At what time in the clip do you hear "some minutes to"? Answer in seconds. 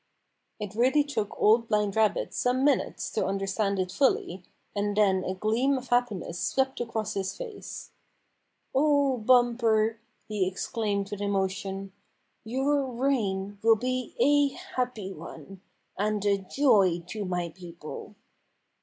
2.33-3.27